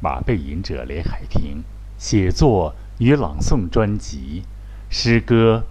[0.00, 1.64] 马背吟者连海平
[1.96, 4.44] 写作与朗诵专辑，
[4.88, 5.64] 诗歌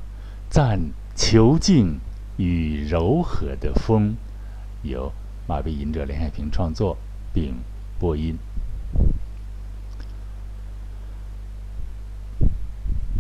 [0.50, 0.80] 赞
[1.16, 2.00] 遒劲
[2.38, 4.16] 与柔和的风，
[4.84, 5.12] 由
[5.48, 6.98] 马背吟者连海平创作
[7.34, 7.56] 并
[7.98, 8.38] 播音。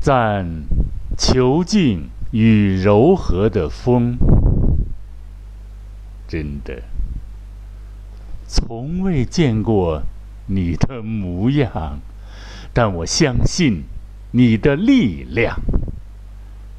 [0.01, 0.45] 赞
[1.17, 4.17] 遒劲与柔和的风，
[6.27, 6.83] 真的
[8.45, 10.03] 从未见过
[10.47, 11.99] 你的模样，
[12.73, 13.83] 但我相信
[14.31, 15.55] 你的力量。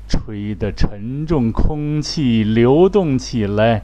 [0.08, 3.82] 吹得沉重空气流动起来，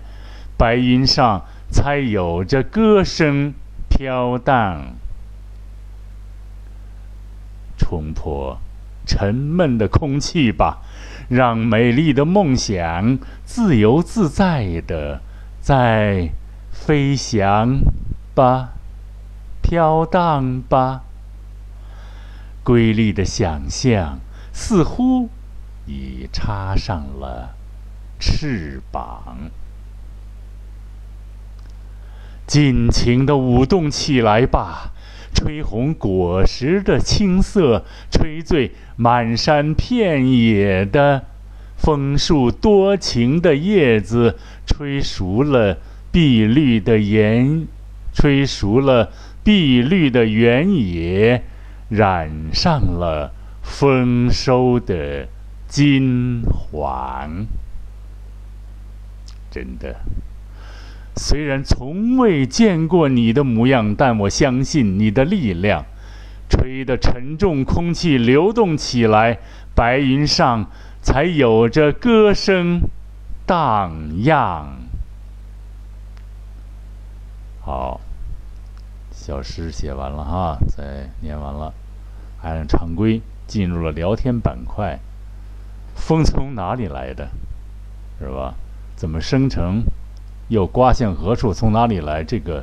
[0.56, 3.52] 白云上才有着歌声
[3.88, 4.94] 飘荡，
[7.76, 8.58] 冲破。
[9.06, 10.78] 沉闷的空气吧，
[11.28, 15.20] 让美丽的梦想自由自在的
[15.60, 16.30] 在
[16.70, 17.80] 飞翔
[18.34, 18.72] 吧，
[19.74, 21.02] 飘荡吧。
[22.62, 24.20] 瑰丽的想象
[24.52, 25.28] 似乎
[25.84, 27.56] 已插上了
[28.20, 29.50] 翅膀，
[32.46, 34.92] 尽情的舞动起来吧。
[35.34, 41.24] 吹红果实的青色，吹醉满山遍野的
[41.76, 45.78] 枫树多情的叶子，吹熟了
[46.12, 47.66] 碧绿的岩，
[48.14, 49.10] 吹熟了
[49.44, 51.44] 碧绿的原野，
[51.90, 55.28] 染上了丰收的
[55.68, 57.46] 金黄。
[59.50, 60.00] 真的。
[61.16, 65.84] 虽然从未见过你的模样，但我相信你的力量。
[66.48, 69.38] 吹得沉重空气流动起来，
[69.74, 72.80] 白云上才有着歌声
[73.46, 73.92] 荡
[74.24, 74.76] 漾。
[77.60, 78.00] 好，
[79.26, 81.72] 小诗写完了哈，再念完了，
[82.42, 84.98] 按常规进入了聊天板块。
[85.94, 87.26] 风从哪里来的？
[88.20, 88.54] 是吧？
[88.94, 89.82] 怎么生成？
[90.48, 91.54] 又刮向何处？
[91.54, 92.22] 从哪里来？
[92.22, 92.62] 这个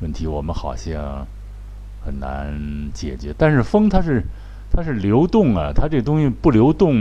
[0.00, 1.26] 问题我们好像
[2.02, 2.58] 很难
[2.94, 3.34] 解决。
[3.36, 4.24] 但是风它是
[4.72, 6.94] 它是流动啊，它这东西不流动。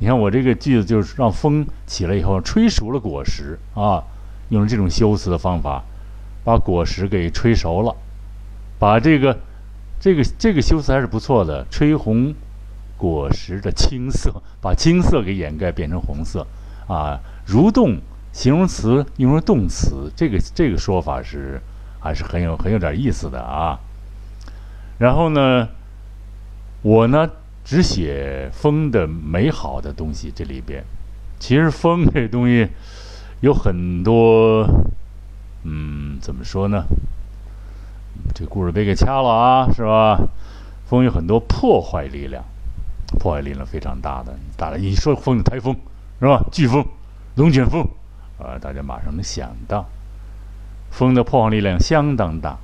[0.00, 4.02] 你看我这个句子就是让风起来以后吹熟了果实啊，
[4.48, 5.84] 用了这种修辞的方法
[6.48, 7.94] 把果实给吹熟了，
[8.78, 9.38] 把这个
[10.00, 11.66] 这个这个修辞还是不错的。
[11.70, 12.34] 吹红
[12.96, 16.46] 果实的青色，把青色给掩盖变成红色
[16.86, 17.98] 啊，蠕动。
[18.32, 21.60] 形容词用成动词，这个这个说法是
[22.00, 23.78] 还是很有很有点意思的啊。
[24.98, 25.68] 然后呢，
[26.80, 27.28] 我呢
[27.62, 30.82] 只写风的美好的东西，这里边
[31.38, 32.68] 其实风这东西
[33.40, 34.66] 有很多，
[35.70, 36.84] 嗯，怎么说呢？
[38.34, 40.18] 这故事别给掐了啊，是吧？
[40.86, 42.42] 风有很多破坏力量，
[43.20, 44.34] 破坏力量非常大的。
[44.56, 45.76] 大家一说风，台风
[46.18, 46.42] 是吧？
[46.50, 46.82] 飓风、
[47.34, 47.86] 龙卷风。
[48.38, 49.84] 啊，大家马上能想到，
[50.90, 52.56] 风的破坏力量相当大。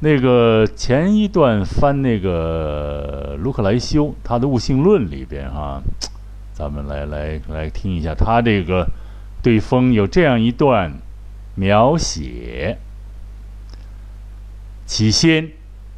[0.00, 5.80] 那个前一段翻那个卢克莱修他的《物性论》里边哈，
[6.52, 8.88] 咱们来来来听一下他这个
[9.42, 10.92] 对风有这样一段
[11.54, 12.78] 描写：
[14.86, 15.50] 起先，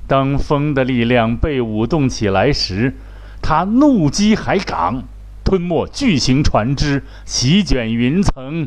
[0.06, 2.94] 当风的力量被舞动起来时，
[3.42, 5.04] 他怒击海港。
[5.44, 8.66] 吞没巨型船只，席卷云层；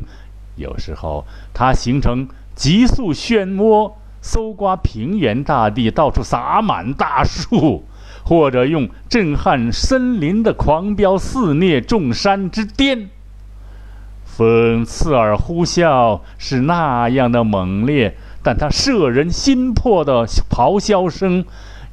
[0.55, 7.81] 有时候它形成急速漩涡，搜刮平原大地，到处洒满大树；
[8.23, 13.09] 或者用震撼森林的狂飙肆虐众山之巅。
[14.37, 18.11] 风刺耳呼啸，是那样的猛烈；
[18.43, 21.43] 但它摄人心魄的咆哮声，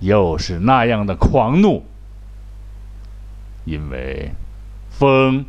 [0.00, 1.86] 又是那样的狂怒，
[3.64, 4.32] 因为。
[4.90, 5.46] 风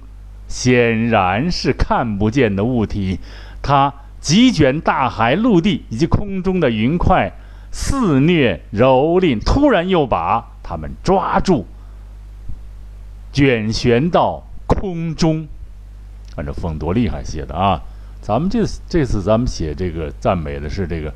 [0.47, 3.19] 显然是看不见的物体，
[3.61, 7.33] 它席卷大海、陆地以及空中的云块，
[7.71, 11.65] 肆虐蹂躏，突然又把它们抓住，
[13.33, 15.49] 卷旋到空中。
[16.35, 17.81] 反正风多厉害写的啊！
[18.21, 21.13] 咱们这这次咱们写这个赞美的是这个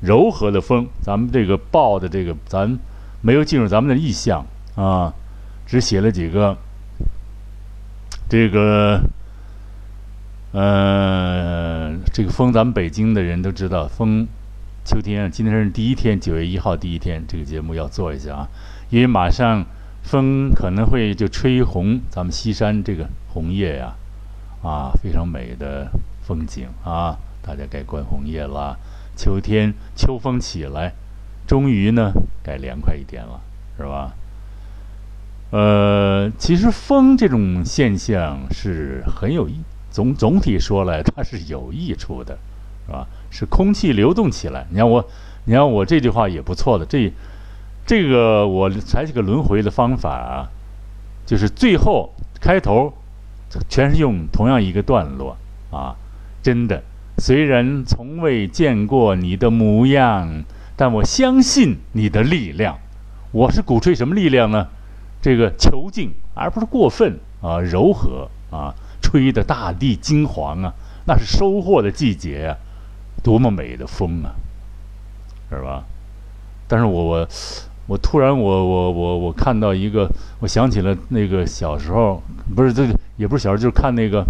[0.00, 2.78] 柔和的风，咱们这个报的这个咱
[3.22, 5.14] 没有进入咱们的意象啊，
[5.66, 6.56] 只写了几个。
[8.28, 9.00] 这个，
[10.52, 14.24] 呃，这个风，咱们北京的人都知道，风，
[14.84, 18.48] 秋天，今天是第一天，九月一号第一天，这个节目要做一下啊，
[18.88, 19.64] 因为马上
[20.04, 23.96] 风可能会就吹红咱们西山这个红叶呀，
[24.62, 25.90] 啊非常美的
[26.22, 28.76] 风景啊，大家该观红叶了。
[29.16, 30.94] 秋天秋风起来，
[31.46, 32.12] 终于呢
[32.42, 33.40] 该凉快一点了，
[33.76, 34.14] 是吧？
[35.50, 39.60] 呃，其实风这种现象是很有益，
[39.90, 42.38] 总总体说来它是有益处的，
[42.86, 43.06] 是吧？
[43.30, 44.66] 是空气流动起来。
[44.70, 45.04] 你看我，
[45.44, 46.86] 你看我这句话也不错的。
[46.86, 47.12] 这
[47.84, 50.48] 这个我采取个轮回的方法啊，
[51.26, 52.94] 就是最后开头
[53.68, 55.36] 全是用同样一个段落
[55.70, 55.96] 啊。
[56.42, 56.82] 真的，
[57.18, 60.44] 虽然从未见过你的模样，
[60.76, 62.78] 但我相信你的力量。
[63.32, 64.68] 我是鼓吹什么力量呢？
[65.22, 70.72] 这个遒劲，而不是过分啊，柔和啊，吹的大地金黄啊，
[71.06, 72.56] 那是收获的季节啊，
[73.22, 74.34] 多么美的风啊，
[75.50, 75.84] 是吧？
[76.66, 77.28] 但是我我
[77.86, 80.08] 我突然我我我我看到一个，
[80.38, 82.22] 我想起了那个小时候，
[82.56, 84.24] 不是这个也不是小时候，就是看那个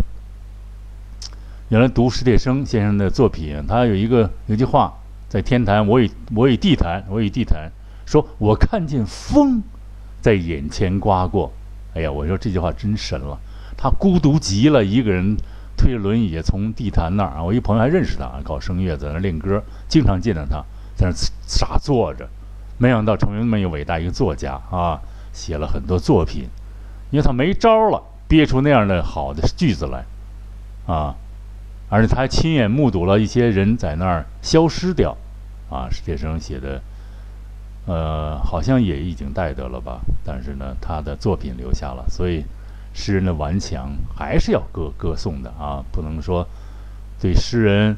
[1.69, 4.93] 原来读史铁生先生的作品，他有一个有句话，
[5.29, 7.71] 在天坛，我与我与地坛，我与地坛，
[8.05, 9.63] 说我看见风。
[10.21, 11.51] 在眼前刮过，
[11.95, 13.39] 哎呀，我说这句话真神了。
[13.75, 15.35] 他孤独极了，一个人
[15.79, 20.63] 推着轮椅从地坛那儿，我一朋友还认识他，搞声乐，在那练歌，经常见到他，
[20.97, 21.13] 在那
[21.47, 22.29] 傻坐着。
[22.77, 25.01] 没想到成为那么一个伟大一个作家啊，
[25.33, 26.49] 写了很多作品，
[27.11, 30.05] 因为他没招了，憋出那样的好的句子来
[30.87, 31.17] 啊，
[31.91, 35.17] 而且他亲眼目睹了一些人在那儿消失掉
[35.69, 35.89] 啊。
[35.91, 36.81] 史铁生写的。
[37.87, 42.45] 呃，好像也已经带得了吧，但是呢，他的作品留下了，所以
[42.93, 46.47] 诗人的顽强还是要歌歌颂的啊，不能说
[47.19, 47.97] 对诗人，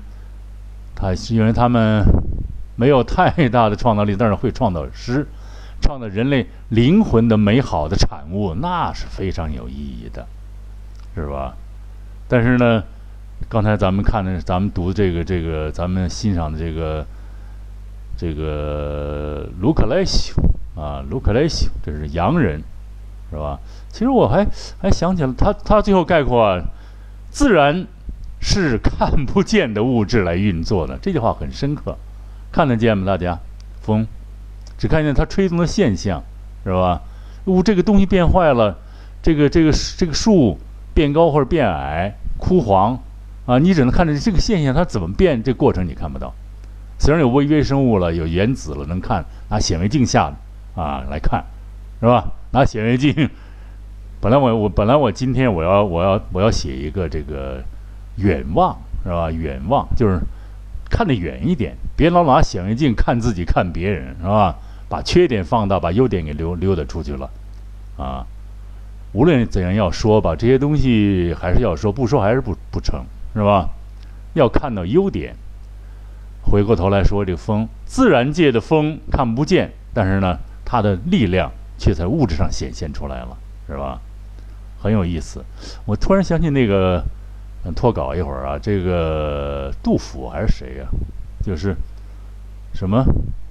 [0.94, 2.04] 他是因为他们
[2.76, 5.26] 没有太大的创造力，但是会创造诗，
[5.82, 10.26] 创造人类灵魂的美好的产物，那是非常有意义的，
[11.14, 11.54] 是吧？
[12.28, 12.84] 但是呢，
[13.50, 17.04] 刚才咱们看的，咱们读这个这个，咱们欣赏的这个。
[18.14, 20.32] 这个卢克莱西
[20.76, 22.62] 啊，卢克莱西，这是洋人，
[23.30, 23.58] 是吧？
[23.88, 24.46] 其实我还
[24.80, 26.60] 还想起了他，他最后概括，
[27.30, 27.84] 自然
[28.38, 30.96] 是看不见的物质来运作的。
[31.02, 31.96] 这句话很深刻，
[32.52, 33.04] 看得见吗？
[33.06, 33.40] 大家，
[33.80, 34.06] 风
[34.82, 36.20] 只看见它吹动的现象，
[36.64, 37.00] 是吧？
[37.44, 38.76] 呜这个东西变坏了，
[39.22, 40.58] 这个这个这个树
[40.92, 42.98] 变高或者变矮、枯黄
[43.46, 46.34] 啊，你只能看着这个现象它怎么变，这过程你看不到。
[46.98, 50.32] 虽然有微微生物了，有原子了，能看拿显微镜下
[50.74, 51.44] 啊来看，
[52.00, 52.32] 是吧？
[52.50, 53.30] 拿显微镜，
[54.20, 57.62] 本来我我本来我今天我要我要我要写一个这个
[58.16, 59.30] 远望，是吧？
[59.30, 60.18] 远望就是
[60.90, 64.56] 看得远一点，别老拿显微镜看自己看别人，是吧？
[64.92, 67.30] 把缺点放大，把优点给溜溜达出去了，
[67.96, 68.26] 啊！
[69.14, 73.02] 无论怎样要说吧，这些东西还是要说，不说还是不不成，
[73.32, 73.70] 是吧？
[74.34, 75.34] 要看到优点。
[76.42, 83.34] 回过头来说，这个风，自然界的风看不见，但是呢，它的力量却在物质上显现出来了，
[83.66, 83.98] 是吧？
[84.78, 85.42] 很有意思。
[85.86, 87.02] 我突然想起那个，
[87.74, 90.86] 脱稿一会儿啊，这个杜甫还是谁呀？
[91.42, 91.74] 就是
[92.74, 93.02] 什么“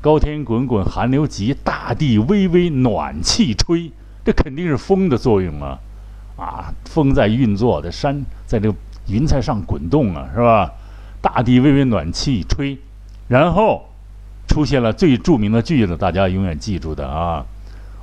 [0.00, 3.90] 高天滚滚寒流急，大地微微暖气吹”，
[4.24, 5.78] 这肯定是风的作用啊！
[6.36, 8.78] 啊，风在运作，在山，在这个
[9.08, 10.72] 云彩上滚动啊，是吧？
[11.20, 12.78] 大地微微暖气吹，
[13.26, 13.88] 然后
[14.46, 17.44] 出现了最著名的句子，大家永远记住的啊！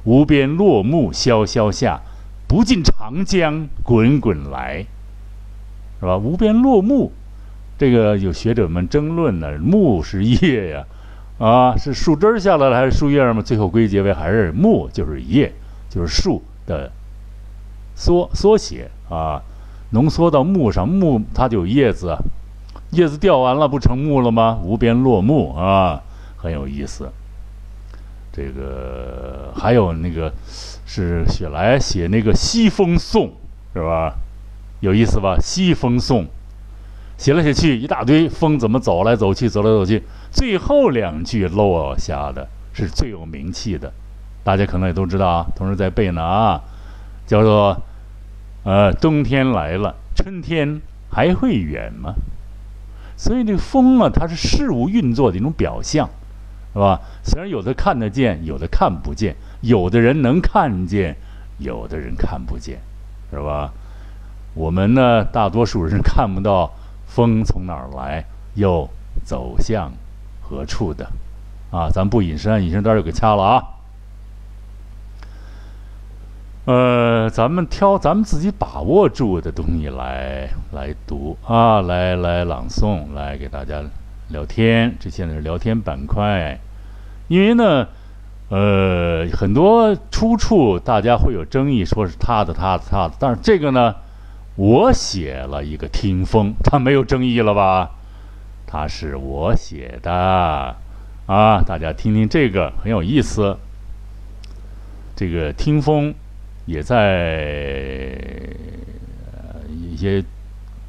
[0.04, 2.02] 无边落木萧萧下，
[2.46, 4.86] 不尽长江滚滚来，
[6.02, 6.18] 是吧？
[6.18, 7.14] 无边落木，
[7.78, 10.84] 这个有学者们争论呢，木是叶呀，
[11.38, 13.42] 啊是树枝下来了还是树叶嘛？
[13.42, 15.54] 最后归结为还是木就是叶，
[15.90, 16.92] 就是树的
[17.96, 19.42] 缩缩写啊，
[19.92, 22.18] 浓缩到木上，木它就有叶子。
[22.92, 24.60] 叶子掉完了，不成木了吗？
[24.64, 26.02] 无边落木啊，
[26.38, 27.10] 很有意思。
[28.32, 30.32] 这个还有那个
[30.86, 33.28] 是雪莱写那个《西风颂》，
[33.74, 34.16] 是吧？
[34.82, 35.36] 有意思吧？
[35.42, 36.24] 《西风颂》
[37.18, 43.92] 写来写去一大堆，风怎么走来走去，走来走去，最后两句落下的是最有名气的，
[44.44, 46.62] 大家可能也都知道啊，同时在背呢啊，
[47.26, 47.82] 叫做
[48.64, 52.14] 呃，冬天来了，春天还会远吗？
[53.16, 56.10] 所以这个风啊，它是事物运作的一种表象，
[56.74, 57.00] 是吧？
[57.24, 61.16] 虽然有的看得见，有的看不见，有的人能看见，
[61.60, 62.80] 有的人看不见，
[63.32, 63.72] 是吧？
[64.54, 66.70] 我们呢，大多数人看不到
[67.16, 68.90] 风从哪儿来，又
[69.24, 69.90] 走向
[70.42, 71.10] 何处的，
[71.72, 73.64] 啊，咱不隐身，隐身单就给掐了啊。
[76.66, 83.82] 呃，咱们挑咱们自己把握住的东西来来读啊，来来朗诵，来给大家
[84.28, 84.94] 聊天。
[85.00, 86.60] 这现在是聊天板块。
[87.30, 87.88] 因为呢，
[88.50, 93.14] 呃，很多出处大家会有争议，说是他的、他的、他的。
[93.18, 93.96] 但是这个呢，
[94.56, 97.92] 我写了一个听风，他没有争议了吧？
[98.66, 100.12] 他是我写的
[101.28, 103.58] 啊，大家听听这个很有意思。
[105.16, 106.14] 这个听风
[106.66, 108.18] 也在
[109.70, 110.24] 一些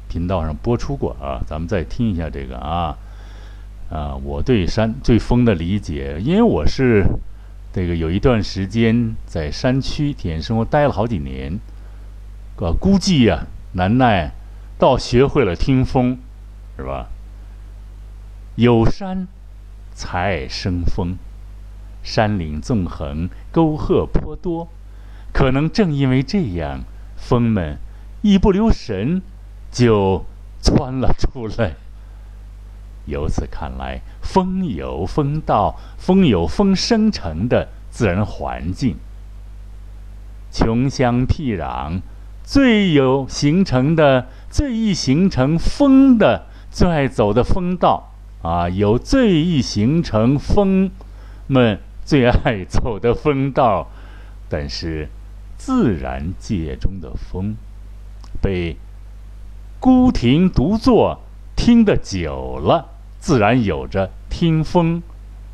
[0.07, 2.97] 频道上播出过啊，咱们再听一下这个啊。
[3.89, 7.05] 啊，我对山对风的理解，因为我是
[7.71, 11.57] 这个有一段时间在山区体验生活待了好几年，
[12.57, 13.45] 呃，估计呀
[13.77, 14.31] 难耐
[14.79, 16.17] 倒学会了听风，
[16.75, 17.09] 是吧？
[18.55, 19.27] 有山
[19.93, 21.15] 才生风，
[22.01, 24.67] 山岭纵横，沟壑颇多，
[25.31, 27.77] 可能正因为这样，风们
[28.23, 29.21] 一不留神
[29.71, 30.25] 就
[30.59, 31.75] 窜了出来。
[33.05, 38.97] 由此看来，风有风道，风有风生成的自然环境。
[40.51, 42.01] 穷乡僻壤，
[42.47, 50.89] 最有形成的、最易形成风的、最爱走的风道啊，有最易形成风
[51.47, 53.89] 们最爱走的风道。
[54.47, 55.09] 但是，
[55.57, 57.57] 自然界中的风，
[58.41, 58.77] 被
[59.81, 61.19] 孤亭独坐
[61.53, 62.91] 听得久了。
[63.19, 65.03] 自然有着听风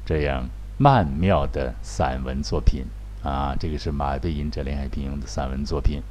[0.06, 0.48] 这样
[0.78, 2.84] 曼妙的散文作品
[3.24, 6.04] 啊，这个是马背吟者林海平的散文作品。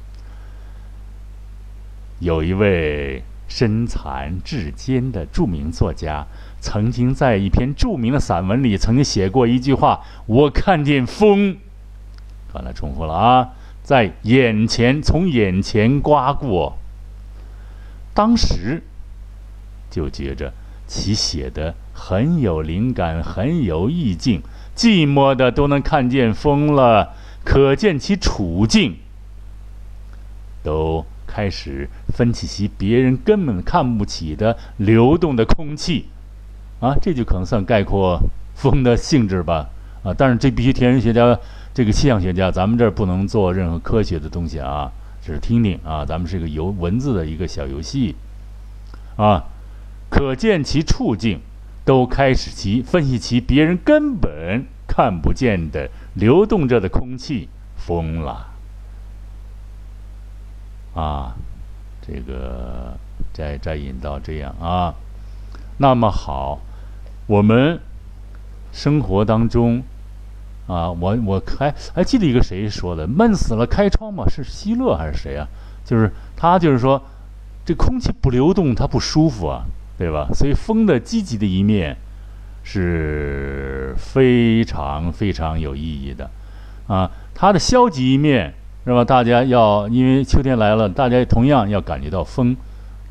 [2.23, 6.25] 有一位身残志坚的著名作家，
[6.59, 11.57] 曾经在一篇著名的散文里，曾经写过一句话：“我看见风，
[12.53, 13.49] 刚才重复了啊，
[13.83, 16.77] 在眼前，从眼前刮过。”
[18.15, 18.81] 当时
[19.91, 20.53] 就觉着。
[20.85, 24.43] 其写的很有灵感，很有意境，
[24.75, 28.97] 寂寞的都能看见风了，可见其处境。
[30.61, 36.05] 都开始分起其别人根本看不起的流动的空气，
[36.79, 38.19] 啊，这就可能算概括
[38.53, 39.67] 风的性质吧，
[40.03, 41.39] 啊，但是这必须天文学家，
[41.73, 44.91] 这个气象学家，咱们这儿不能做任何科学的东西啊，
[45.25, 48.15] 只是听听啊，咱们是一个游文字的一个小游戏，
[49.15, 49.45] 啊。
[50.09, 51.39] 可见其处境，
[51.83, 58.52] 都开始其分析其别人根本看不见的流动着的空气风了。
[60.93, 61.35] 啊，
[62.01, 62.97] 这个
[63.33, 64.93] 再再引到这样啊，
[65.77, 66.59] 那么好，
[67.27, 67.79] 我们
[68.71, 69.83] 生活当中
[70.67, 75.47] 啊，我我还还记得一个谁说的，闷死了开窗嘛，是希勒还是谁啊？
[75.85, 77.01] 就是他就是说，
[77.65, 79.65] 这空气不流动，它不舒服啊。
[79.95, 80.27] 对吧？
[80.33, 81.95] 所以风的积极的一面
[82.63, 86.31] 是非常非常有意义的，
[86.87, 89.03] 啊，它的消极一面是吧？
[89.03, 92.55] 大家要因为秋天来了，大家同样要感觉到风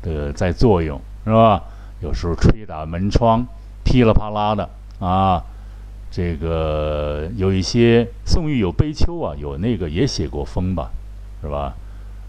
[0.01, 1.63] 的在作用是吧？
[2.01, 3.45] 有时候吹打门窗，
[3.83, 5.43] 噼里啪啦的啊，
[6.11, 10.91] 这个有一些宋玉有悲秋啊，有那个也写过风吧，
[11.41, 11.73] 是吧？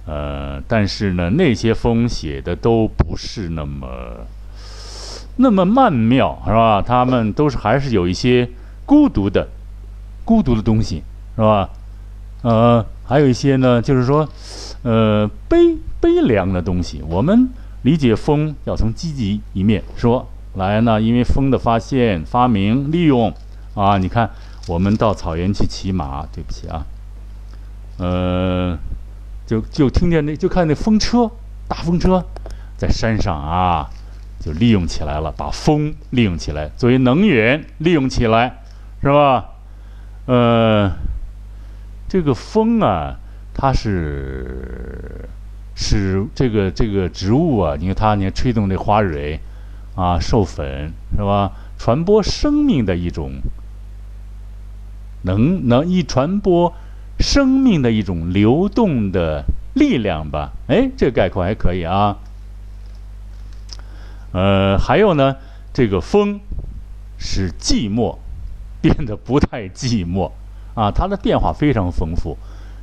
[0.07, 3.87] 呃，但是呢，那些风写的都不是那么。
[5.37, 6.81] 那么曼妙是吧？
[6.81, 8.49] 他们都是还是有一些
[8.87, 9.49] 孤独的、
[10.25, 11.03] 孤独的东西
[11.35, 11.69] 是吧？
[12.43, 14.29] 呃，还有一些呢，就是说，
[14.83, 17.03] 呃，悲悲凉的东西。
[17.09, 17.49] 我们
[17.83, 23.33] 理解风要从积极一面说来呢，因为风的发现、发明、利用
[23.75, 24.31] 啊，你看，
[24.67, 26.87] 我们到草原去骑马，对不起啊，
[27.99, 28.79] 呃，
[29.47, 31.31] 就就听见那就看那风车，
[31.69, 32.25] 大风车
[32.77, 33.91] 在山上啊。
[34.41, 38.63] 就利用起来了，把风利用起来作为能源利用起来，
[39.01, 39.47] 是吧？
[40.27, 40.93] 呃，
[42.15, 43.17] 这个风啊，
[43.53, 45.29] 它是
[45.75, 49.41] 使这个这个植物啊，你看它，你看吹动这花蕊
[49.97, 51.51] 啊，授粉是吧？
[51.77, 53.33] 传播生命的一种
[55.23, 56.73] 能能一传播
[57.19, 59.45] 生命的一种流动的
[59.75, 60.53] 力量吧？
[60.69, 62.19] 哎，这概括还可以啊。
[64.31, 65.35] 呃，还有呢，
[65.73, 66.39] 这个风
[67.19, 68.19] 使寂寞
[68.81, 70.31] 变得不太寂寞
[70.75, 72.37] 啊，它的变化非常丰富。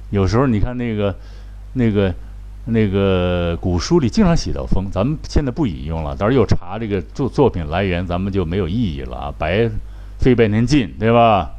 [0.09, 1.15] 有时候你看那个、
[1.73, 2.13] 那个、
[2.65, 9.69] 那个古书里经常写到风，咱们现在不引用了，到时候又查这个作作品来源，咱们就没有意义了啊，白
[10.19, 11.51] 费半天劲，对吧？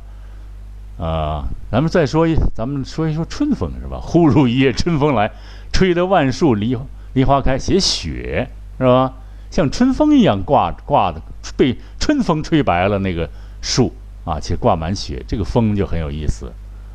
[0.99, 3.99] 啊，咱们再说一，咱们说一说春风是吧？
[4.01, 5.31] 忽如一夜春风来，
[5.73, 6.77] 吹得万树梨
[7.15, 8.49] 梨花开，写雪
[8.79, 9.13] 是吧？
[9.51, 11.21] 像春风一样挂挂的，
[11.57, 13.29] 被春风吹白了那个
[13.61, 13.93] 树
[14.25, 16.53] 啊，且挂满雪，这个风就很有意思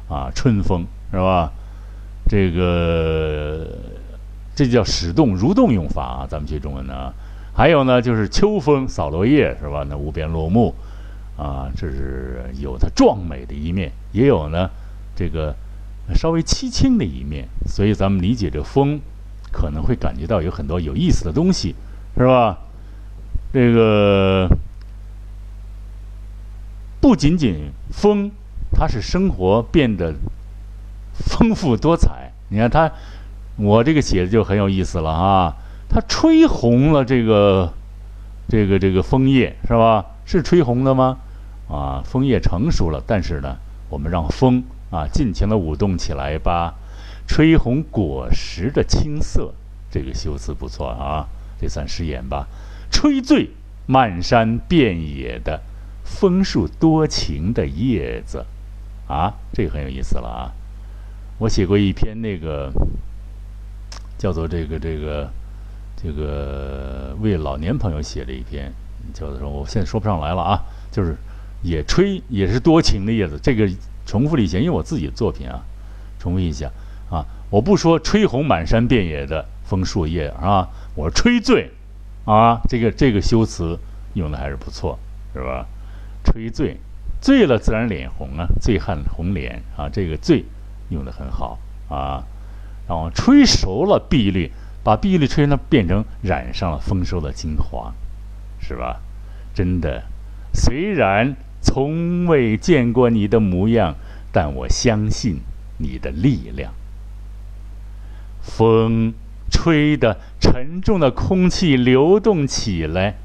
[0.08, 1.52] 啊，春风是吧？
[2.30, 3.68] 这个
[4.56, 7.14] 这叫使动、蠕动用法啊，咱们学中文呢。
[7.54, 9.86] 还有呢，就是秋风扫落叶是吧？
[9.90, 10.76] 那无边落木
[11.38, 14.70] 啊，这是有它壮美的一面，也有呢
[15.16, 15.56] 这个
[16.16, 17.48] 稍微凄清的一面。
[17.66, 19.00] 所以咱们理解这风，
[19.52, 21.76] 可能会感觉到有很多有意思的东西，
[22.18, 22.58] 是吧？
[23.54, 24.50] 这个
[27.08, 28.30] 不仅仅风，
[28.70, 30.14] 它使生活变得。
[31.14, 32.92] 丰富多彩，你看它，
[33.56, 35.56] 我这个写的就很有意思了啊！
[35.88, 37.72] 它吹红了这个，
[38.50, 40.06] 这个这个枫叶是吧？
[40.26, 41.18] 是吹红的吗？
[41.70, 43.56] 啊，枫叶成熟了，但是呢，
[43.90, 44.62] 我们让风
[44.92, 46.74] 啊尽情的舞动起来吧，
[47.26, 49.54] 吹红果实的青色，
[49.90, 51.26] 这个修辞不错啊，
[51.58, 52.48] 这算诗言吧？
[52.92, 53.52] 吹醉
[53.86, 55.62] 漫山遍野的
[56.08, 58.46] 枫树多情的叶子，
[59.08, 60.52] 啊，这个很有意思了啊！
[61.38, 62.72] 我写过一篇那个
[64.18, 65.30] 叫做这个这个
[66.02, 68.74] 这个为老年朋友写的一篇，
[69.14, 71.16] 叫做我现在说不上来了啊，就是
[71.62, 73.38] 也吹也是多情的叶子。
[73.44, 73.70] 这个
[74.06, 75.62] 重复了一下，因为我自己的作品啊，
[76.18, 76.72] 重复一下
[77.12, 81.70] 啊，我不说吹红满山遍野的枫树叶啊，我吹醉
[82.26, 83.78] 啊，这个这个修辞
[84.16, 84.98] 用的还是不错，
[85.34, 85.68] 是吧？
[86.28, 86.78] 吹醉，
[87.22, 90.44] 醉了自然脸红啊，醉汉红脸啊，这个醉。
[90.90, 92.24] 用的很好啊，
[92.88, 94.50] 然后吹熟了碧绿，
[94.86, 97.94] 把碧绿吹呢变成染上了丰收的金黄，
[98.62, 99.02] 是吧？
[99.54, 100.04] 真的，
[100.54, 103.96] 虽然从未见过你的模样，
[104.32, 105.42] 但我相信
[105.80, 106.72] 你的力量。
[108.42, 109.14] 风
[109.52, 113.16] 吹的沉重的空气流动起来，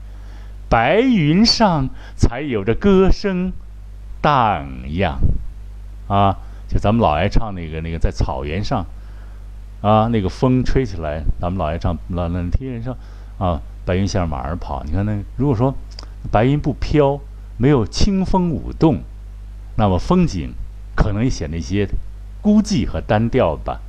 [0.72, 3.52] 白云上才有着歌声
[4.22, 5.18] 荡漾，
[6.08, 6.38] 啊。
[6.66, 8.86] 就咱们老爱唱那个那个在草原上，
[9.82, 12.96] 啊，那个风吹起来，咱们老爱唱那那天上，
[13.36, 14.82] 啊，白云像马儿跑。
[14.86, 15.74] 你看那如果说
[16.30, 17.20] 白云不飘，
[17.58, 19.02] 没有清风舞动，
[19.76, 20.54] 那么风景
[20.96, 21.86] 可能显得一些
[22.40, 23.82] 孤寂和单调吧。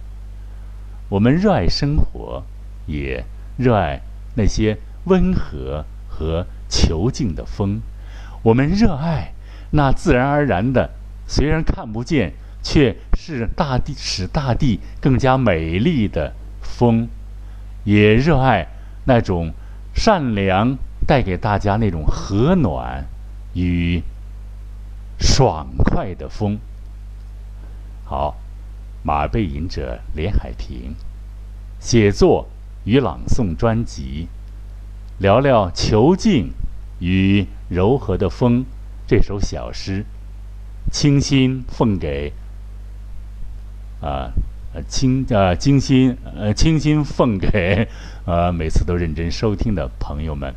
[1.08, 2.44] 我们热爱生活，
[2.86, 3.24] 也
[3.56, 4.02] 热爱
[4.36, 7.82] 那些温和和遒劲的风。
[8.42, 9.34] 我们热爱
[9.72, 10.90] 那自然而然的，
[11.28, 12.34] 虽然看不见。
[12.66, 17.10] 却是大地使大地更加美丽的风，
[17.84, 18.70] 也热爱
[19.04, 19.52] 那种
[19.94, 23.06] 善良带给大家那种和暖
[23.54, 24.02] 与
[25.20, 26.58] 爽快的风。
[28.06, 28.38] 好，
[29.04, 30.96] 马背吟者连海平，
[31.82, 32.48] 写作
[32.86, 34.30] 与朗诵专辑，
[35.18, 36.54] 聊聊囚禁
[37.04, 38.64] 与柔和的风
[39.06, 40.06] 这首小诗，
[40.90, 42.32] 倾心奉给。
[44.00, 44.32] 啊，
[44.74, 47.88] 呃，倾呃，精心呃，倾心奉给
[48.26, 50.54] 呃，每次都认真收听的朋友们，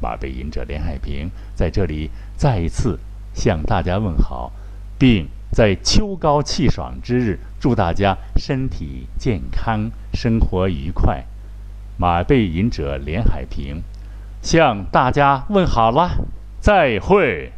[0.00, 2.98] 马背吟者连海平在这里再一次
[3.34, 4.52] 向大家问好，
[4.98, 11.24] 并在秋高气爽之日，祝大家身体健康，生活愉快。
[11.98, 13.82] 马背吟者连海平
[14.42, 16.10] 向大家问好了，
[16.60, 17.52] 再会。